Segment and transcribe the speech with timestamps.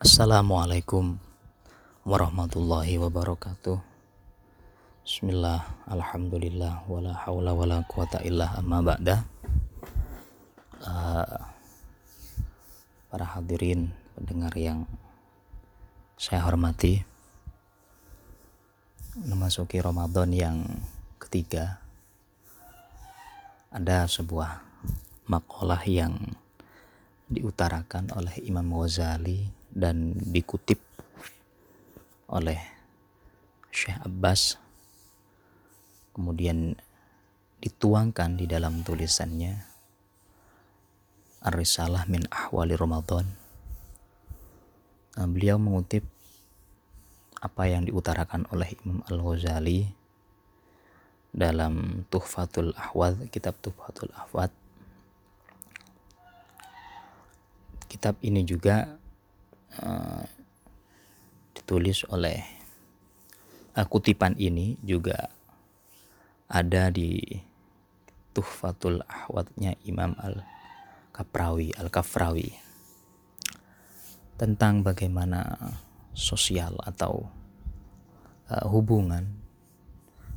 [0.00, 1.20] Assalamualaikum
[2.08, 3.76] warahmatullahi wabarakatuh.
[5.04, 5.60] Bismillah,
[5.92, 9.20] Alhamdulillah, wala hawla wala quwata illa amma ba'da.
[10.80, 11.36] Uh,
[13.12, 14.88] Para hadirin pendengar yang
[16.16, 17.04] saya hormati
[19.20, 20.80] Memasuki Ramadan yang
[21.20, 21.76] ketiga
[23.68, 24.64] Ada sebuah
[25.28, 26.16] makalah yang
[27.28, 30.78] diutarakan oleh Imam Ghazali dan dikutip
[32.30, 32.58] oleh
[33.70, 34.58] Syekh Abbas
[36.14, 36.74] kemudian
[37.62, 39.66] dituangkan di dalam tulisannya
[41.40, 43.26] Ar-Risalah min Ahwali Ramadan
[45.16, 46.04] nah, beliau mengutip
[47.40, 49.88] apa yang diutarakan oleh Imam Al-Ghazali
[51.32, 54.52] dalam Tuhfatul Ahwad, kitab Tuhfatul Ahwad.
[57.88, 58.99] Kitab ini juga
[59.78, 60.26] uh,
[61.54, 62.42] ditulis oleh
[63.78, 65.30] uh, kutipan ini juga
[66.50, 67.22] ada di
[68.34, 72.50] Tuhfatul Ahwadnya Imam Al-Kaprawi Al-Kafrawi
[74.34, 75.54] tentang bagaimana
[76.16, 77.30] sosial atau
[78.50, 79.38] uh, hubungan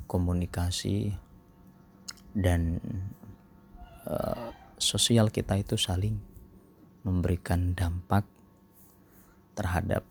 [0.05, 1.15] komunikasi
[2.33, 2.77] dan
[4.05, 6.19] uh, sosial kita itu saling
[7.05, 8.25] memberikan dampak
[9.53, 10.03] terhadap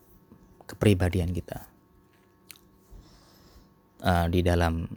[0.66, 1.68] kepribadian kita.
[4.02, 4.90] Uh, di dalam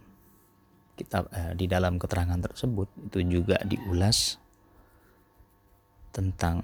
[0.97, 4.41] kitab uh, di dalam keterangan tersebut itu juga diulas
[6.09, 6.63] tentang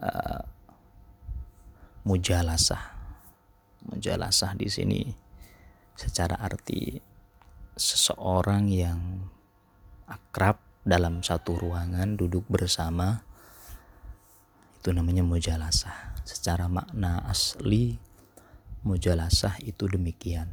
[0.00, 0.42] uh,
[2.08, 2.94] mujalasah.
[3.82, 5.00] Mujalasah di sini
[5.98, 7.02] secara arti
[7.76, 9.26] seseorang yang
[10.06, 13.22] akrab dalam satu ruangan duduk bersama
[14.82, 17.98] itu namanya mujalasah secara makna asli
[18.82, 20.50] mujalasah itu demikian.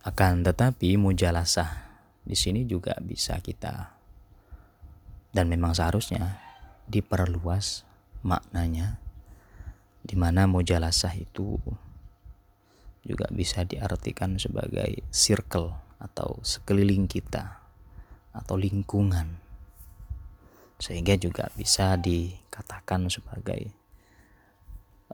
[0.00, 1.90] Akan tetapi mujalasah
[2.24, 3.96] di sini juga bisa kita
[5.30, 6.40] dan memang seharusnya
[6.90, 7.84] diperluas
[8.24, 8.98] maknanya
[10.00, 11.60] di mana mujalasah itu
[13.04, 17.60] juga bisa diartikan sebagai circle atau sekeliling kita
[18.32, 19.40] atau lingkungan
[20.80, 23.79] sehingga juga bisa dikatakan sebagai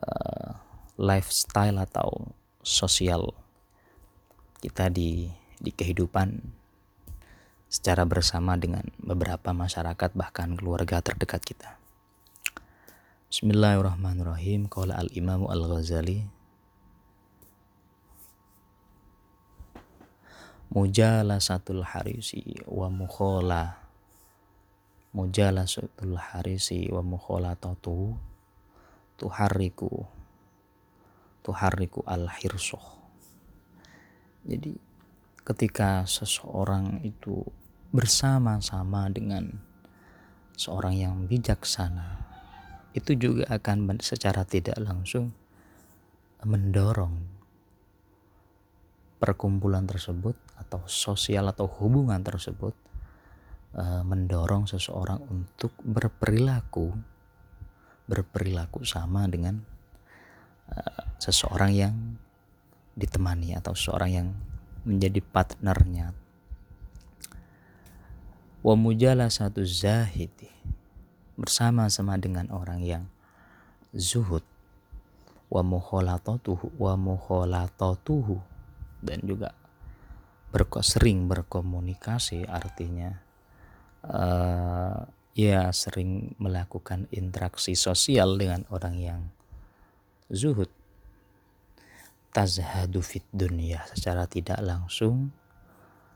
[0.01, 0.57] uh,
[1.01, 3.33] lifestyle atau sosial
[4.61, 6.41] kita di di kehidupan
[7.67, 11.71] secara bersama dengan beberapa masyarakat bahkan keluarga terdekat kita.
[13.27, 14.71] Bismillahirrahmanirrahim.
[14.71, 16.25] Qala al-Imam Al-Ghazali
[20.71, 23.83] Mujalasatul harisi wa mukhala
[25.11, 28.15] Mujalasatul harisi wa mukhalatatu
[29.17, 30.05] tuhariku
[31.41, 33.01] tuhariku al hirsoh
[34.47, 34.77] jadi
[35.47, 37.43] ketika seseorang itu
[37.91, 39.57] bersama-sama dengan
[40.57, 42.25] seorang yang bijaksana
[42.97, 45.37] itu juga akan secara tidak langsung
[46.45, 47.37] mendorong
[49.17, 52.73] perkumpulan tersebut atau sosial atau hubungan tersebut
[53.77, 57.16] eh, mendorong seseorang untuk berperilaku
[58.07, 59.63] berperilaku sama dengan
[60.71, 61.95] uh, seseorang yang
[62.97, 64.29] ditemani atau seseorang yang
[64.87, 66.15] menjadi partnernya.
[68.63, 70.33] Wa mujala satu zahid
[71.37, 73.05] bersama-sama dengan orang yang
[73.93, 74.43] zuhud
[75.47, 78.43] wa mukhalatatuhu wa mukhalatatuhu
[79.05, 79.55] dan juga
[80.51, 83.21] berko sering berkomunikasi artinya
[84.03, 85.07] uh,
[85.37, 89.21] ia sering melakukan interaksi sosial dengan orang yang
[90.33, 90.73] zuhud.
[92.33, 95.33] Tazhadu fit dunia secara tidak langsung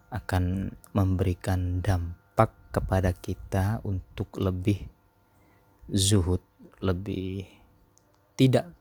[0.08, 4.88] akan memberikan dampak kepada kita untuk lebih
[5.92, 6.40] zuhud
[6.80, 7.44] lebih
[8.40, 8.72] tidak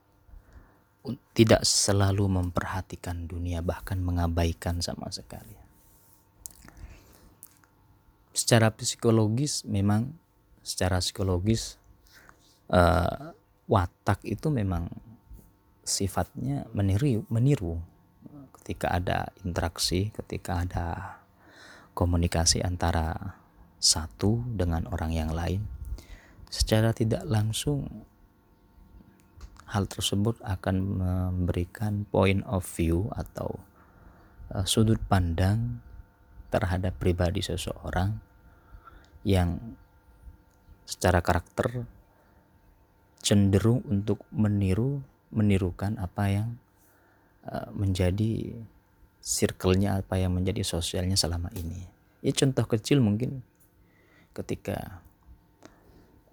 [1.36, 5.56] tidak selalu memperhatikan dunia bahkan mengabaikan sama sekali.
[8.32, 10.16] Secara psikologis memang
[10.70, 11.82] secara psikologis
[12.70, 13.34] uh,
[13.66, 14.86] watak itu memang
[15.82, 17.82] sifatnya meniru meniru.
[18.60, 20.86] Ketika ada interaksi ketika ada
[21.96, 23.34] komunikasi antara
[23.80, 25.66] satu dengan orang yang lain
[26.50, 28.04] secara tidak langsung
[29.70, 33.62] hal tersebut akan memberikan point of view atau
[34.50, 35.78] uh, sudut pandang
[36.50, 38.18] terhadap pribadi seseorang
[39.22, 39.78] yang
[40.90, 41.86] secara karakter
[43.22, 44.98] cenderung untuk meniru
[45.30, 46.48] menirukan apa yang
[47.46, 48.58] uh, menjadi
[49.22, 51.86] circle-nya apa yang menjadi sosialnya selama ini.
[52.26, 53.46] Ya contoh kecil mungkin
[54.34, 54.98] ketika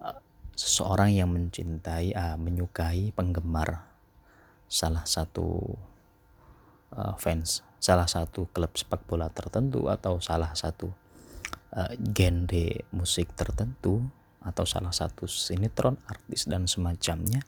[0.02, 0.18] uh,
[0.58, 3.86] seseorang yang mencintai, uh, menyukai penggemar
[4.66, 5.78] salah satu
[6.98, 10.90] uh, fans, salah satu klub sepak bola tertentu atau salah satu
[11.78, 14.17] uh, genre musik tertentu
[14.48, 17.44] atau salah satu sinetron artis dan semacamnya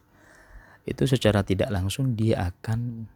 [0.85, 3.09] itu secara tidak langsung dia akan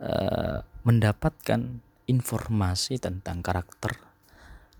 [0.00, 3.96] uh, mendapatkan informasi tentang karakter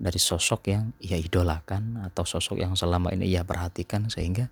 [0.02, 4.50] dari sosok yang ia idolakan atau sosok yang selama ini ia perhatikan sehingga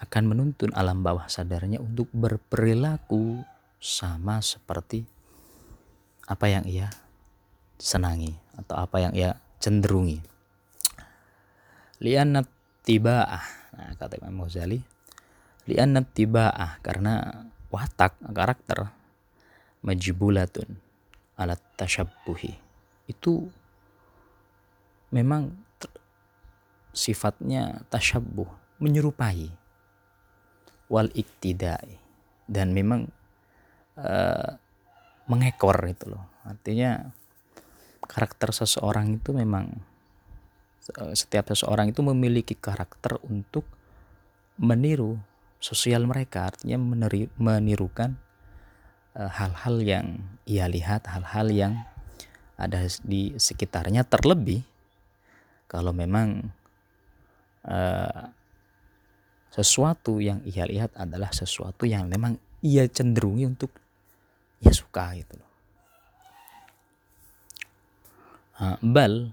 [0.00, 3.40] akan menuntun alam bawah sadarnya untuk berperilaku
[3.80, 5.04] sama seperti
[6.28, 6.92] apa yang ia
[7.80, 10.20] senangi atau apa yang ia cenderungi.
[12.00, 12.48] Lianat
[12.90, 13.44] tiba'ah.
[13.78, 14.82] Nah, kata Imam Ghazali,
[15.70, 18.90] lianat tiba'ah karena watak karakter
[19.86, 20.74] majibulatun
[21.38, 22.58] alat tasyabbuhi.
[23.06, 23.46] Itu
[25.14, 25.54] memang
[26.90, 28.50] sifatnya tasyabbuh,
[28.82, 29.54] menyerupai
[30.90, 31.94] wal iktidai
[32.50, 33.06] dan memang
[33.94, 34.58] uh,
[35.30, 36.26] mengekor itu loh.
[36.42, 37.14] Artinya
[38.02, 39.70] karakter seseorang itu memang
[41.14, 43.64] setiap seseorang itu memiliki karakter untuk
[44.60, 45.16] meniru
[45.60, 46.52] sosial mereka.
[46.52, 48.16] Artinya meneri, menirukan
[49.16, 50.06] eh, hal-hal uh, yang
[50.48, 51.72] ia lihat hal-hal yang
[52.60, 54.04] ada di sekitarnya.
[54.04, 54.60] Terlebih
[55.70, 56.50] kalau memang
[57.64, 58.22] uh,
[59.50, 63.72] sesuatu yang ia lihat adalah sesuatu yang memang ia cenderungi untuk
[64.60, 65.48] ia suka gitu loh.
[68.84, 69.32] Bal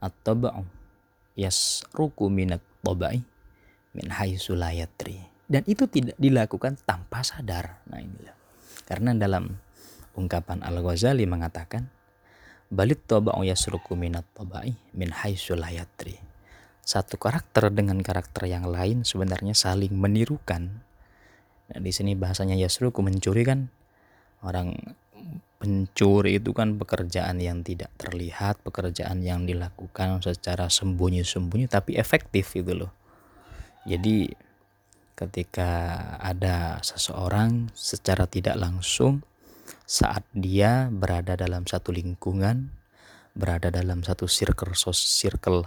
[0.00, 0.64] at-taba'u
[1.36, 3.20] yasruku minat tabai
[3.96, 4.56] min haitsu
[5.46, 7.78] dan itu tidak dilakukan tanpa sadar.
[7.86, 8.34] Nah inilah.
[8.82, 9.54] Karena dalam
[10.18, 11.86] ungkapan Al-Ghazali mengatakan
[12.66, 15.54] balit taba'u yasruku minat tabai min haitsu
[16.86, 20.86] satu karakter dengan karakter yang lain sebenarnya saling menirukan.
[21.66, 23.74] Nah, di sini bahasanya yasruku mencuri kan
[24.46, 24.94] orang
[25.56, 32.76] pencuri itu kan pekerjaan yang tidak terlihat, pekerjaan yang dilakukan secara sembunyi-sembunyi tapi efektif itu
[32.76, 32.92] loh.
[33.88, 34.28] Jadi
[35.16, 39.24] ketika ada seseorang secara tidak langsung
[39.88, 42.68] saat dia berada dalam satu lingkungan,
[43.32, 45.64] berada dalam satu circle circle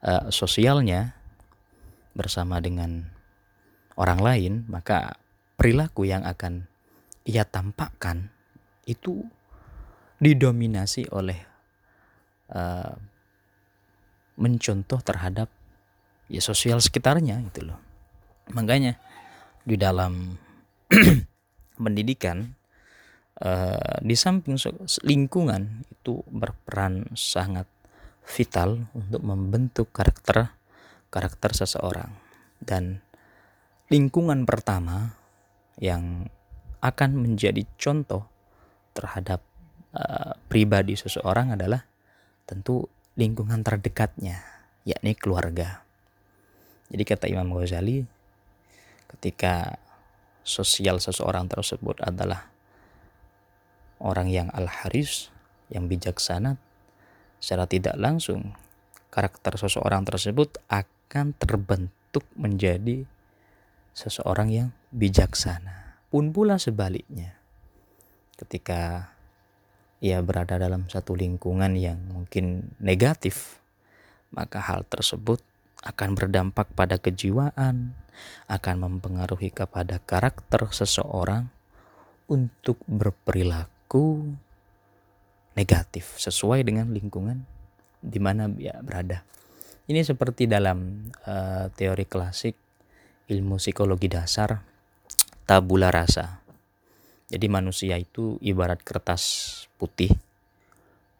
[0.00, 1.12] uh, sosialnya
[2.16, 3.12] bersama dengan
[4.00, 5.20] orang lain, maka
[5.60, 6.64] perilaku yang akan
[7.28, 8.32] ia tampakkan
[8.86, 9.26] itu
[10.22, 11.36] didominasi oleh
[12.54, 12.94] uh,
[14.38, 15.50] mencontoh terhadap
[16.30, 17.78] ya sosial sekitarnya gitu loh.
[18.54, 18.96] Makanya
[19.66, 20.38] di dalam
[21.82, 22.54] pendidikan
[23.42, 24.56] uh, di samping
[25.02, 27.66] lingkungan itu berperan sangat
[28.26, 30.54] vital untuk membentuk karakter
[31.10, 32.10] karakter seseorang
[32.58, 33.02] dan
[33.86, 35.14] lingkungan pertama
[35.78, 36.26] yang
[36.82, 38.26] akan menjadi contoh
[38.96, 39.44] terhadap
[39.92, 41.84] uh, pribadi seseorang adalah
[42.48, 42.88] tentu
[43.20, 44.40] lingkungan terdekatnya,
[44.88, 45.84] yakni keluarga.
[46.88, 48.08] Jadi kata Imam Ghazali,
[49.12, 49.76] ketika
[50.46, 52.48] sosial seseorang tersebut adalah
[54.00, 55.28] orang yang al-haris,
[55.68, 56.56] yang bijaksana,
[57.42, 58.54] secara tidak langsung
[59.10, 63.08] karakter seseorang tersebut akan terbentuk menjadi
[63.96, 65.98] seseorang yang bijaksana.
[66.12, 67.34] Pun pula sebaliknya
[68.36, 69.12] ketika
[70.00, 73.58] ia berada dalam satu lingkungan yang mungkin negatif,
[74.32, 75.40] maka hal tersebut
[75.84, 77.96] akan berdampak pada kejiwaan,
[78.48, 81.48] akan mempengaruhi kepada karakter seseorang
[82.26, 84.34] untuk berperilaku
[85.56, 87.46] negatif sesuai dengan lingkungan
[88.02, 89.24] di mana dia berada.
[89.86, 92.58] Ini seperti dalam uh, teori klasik
[93.30, 94.58] ilmu psikologi dasar
[95.46, 96.45] tabula rasa.
[97.26, 99.22] Jadi manusia itu ibarat kertas
[99.76, 100.14] putih.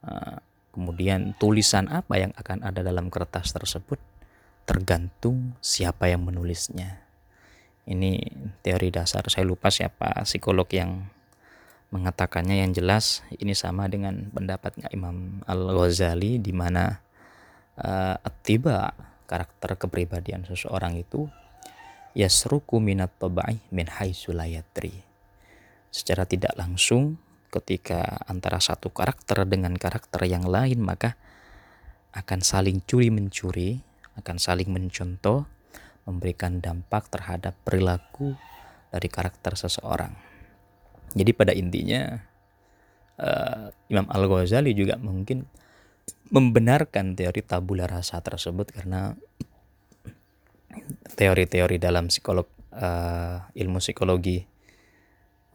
[0.06, 0.38] Ah,
[0.70, 3.98] kemudian tulisan apa yang akan ada dalam kertas tersebut
[4.66, 7.02] tergantung siapa yang menulisnya.
[7.86, 8.22] Ini
[8.66, 9.26] teori dasar.
[9.30, 11.06] Saya lupa siapa psikolog yang
[11.94, 16.98] mengatakannya yang jelas ini sama dengan pendapatnya Imam Al-Ghazali di mana
[17.78, 18.90] uh, tiba
[19.30, 21.30] karakter kepribadian seseorang itu
[22.18, 24.34] yasruku minat tabai min haitsu
[25.90, 27.18] secara tidak langsung
[27.50, 31.16] ketika antara satu karakter dengan karakter yang lain maka
[32.16, 33.84] akan saling curi mencuri,
[34.16, 35.44] akan saling mencontoh,
[36.08, 38.32] memberikan dampak terhadap perilaku
[38.88, 40.16] dari karakter seseorang.
[41.12, 42.16] Jadi pada intinya
[43.20, 45.44] uh, Imam Al Ghazali juga mungkin
[46.32, 49.12] membenarkan teori tabula rasa tersebut karena
[51.16, 54.55] teori-teori dalam psikolog uh, ilmu psikologi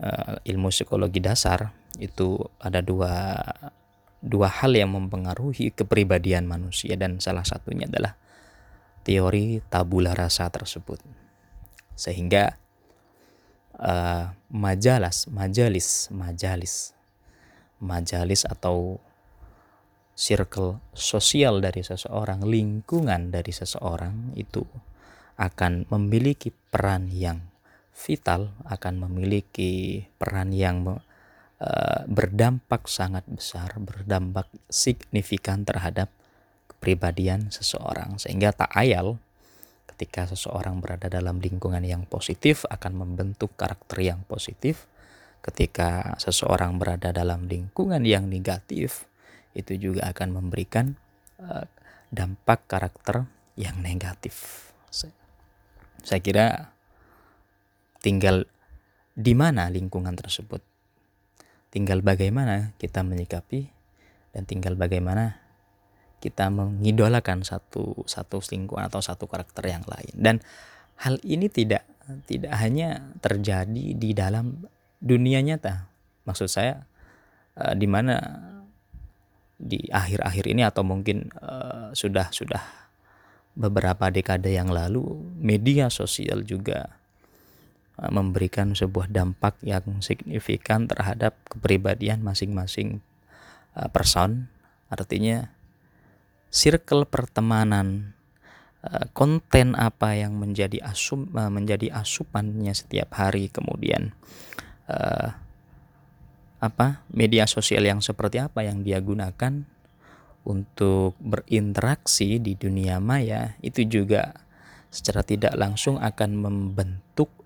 [0.02, 3.38] uh, ilmu psikologi dasar itu ada dua
[4.22, 8.18] dua hal yang mempengaruhi kepribadian manusia dan salah satunya adalah
[9.02, 11.02] teori tabula rasa tersebut.
[11.98, 12.58] Sehingga
[13.78, 16.94] uh, majalas majalis majalis
[17.82, 19.02] majalis atau
[20.14, 24.62] circle sosial dari seseorang lingkungan dari seseorang itu
[25.42, 27.51] akan memiliki peran yang
[27.92, 36.10] vital akan memiliki peran yang uh, berdampak sangat besar, berdampak signifikan terhadap
[36.68, 38.18] kepribadian seseorang.
[38.18, 39.22] Sehingga tak ayal
[39.86, 44.90] ketika seseorang berada dalam lingkungan yang positif akan membentuk karakter yang positif.
[45.42, 49.10] Ketika seseorang berada dalam lingkungan yang negatif,
[49.58, 50.94] itu juga akan memberikan
[51.42, 51.66] uh,
[52.14, 53.26] dampak karakter
[53.58, 54.70] yang negatif.
[56.02, 56.71] Saya kira
[58.02, 58.50] tinggal
[59.14, 60.60] di mana lingkungan tersebut.
[61.72, 63.72] Tinggal bagaimana kita menyikapi
[64.36, 65.40] dan tinggal bagaimana
[66.20, 70.14] kita mengidolakan satu satu lingkungan atau satu karakter yang lain.
[70.18, 70.36] Dan
[71.00, 71.88] hal ini tidak
[72.28, 74.68] tidak hanya terjadi di dalam
[75.00, 75.88] dunia nyata.
[76.28, 76.84] Maksud saya
[77.56, 78.20] uh, di mana
[79.62, 82.62] di akhir-akhir ini atau mungkin uh, sudah sudah
[83.56, 85.06] beberapa dekade yang lalu
[85.38, 87.01] media sosial juga Eh,
[88.00, 93.04] memberikan sebuah dampak yang signifikan terhadap kepribadian masing-masing
[93.76, 94.48] uh, person.
[94.88, 95.52] Artinya
[96.50, 98.16] circle pertemanan
[98.84, 104.16] uh, konten apa yang menjadi asum menjadi asupannya setiap hari kemudian
[106.62, 109.64] apa media sosial yang seperti apa yang dia gunakan
[110.46, 114.36] untuk berinteraksi di dunia maya itu juga
[114.94, 117.41] secara tidak langsung akan membentuk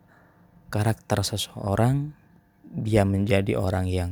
[0.75, 2.11] karakter seseorang
[2.67, 4.11] dia menjadi orang yang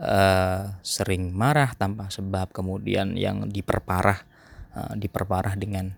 [0.00, 4.24] uh, sering marah tanpa sebab kemudian yang diperparah
[4.72, 5.92] uh, diperparah dengan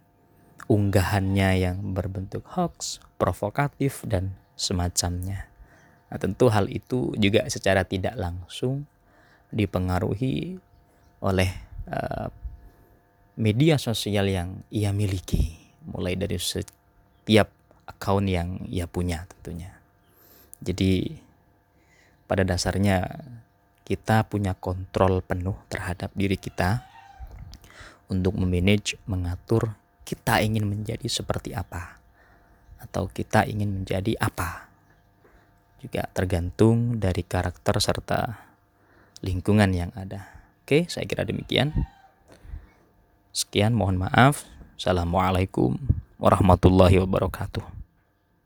[0.66, 5.46] unggahannya yang berbentuk hoax, provokatif dan semacamnya.
[6.10, 8.84] Nah, tentu hal itu juga secara tidak langsung
[9.52, 10.58] dipengaruhi
[11.22, 11.50] oleh
[11.88, 12.28] uh,
[13.36, 15.56] media sosial yang ia miliki,
[15.88, 17.48] mulai dari setiap
[17.88, 19.81] akun yang ia punya tentunya.
[20.62, 21.18] Jadi
[22.30, 23.02] pada dasarnya
[23.82, 26.86] kita punya kontrol penuh terhadap diri kita
[28.06, 29.74] untuk memanage, mengatur
[30.06, 31.98] kita ingin menjadi seperti apa
[32.78, 34.70] atau kita ingin menjadi apa.
[35.82, 38.38] Juga tergantung dari karakter serta
[39.22, 40.30] lingkungan yang ada.
[40.62, 41.74] Oke, saya kira demikian.
[43.34, 44.46] Sekian, mohon maaf.
[44.78, 45.74] Assalamualaikum
[46.22, 47.81] warahmatullahi wabarakatuh.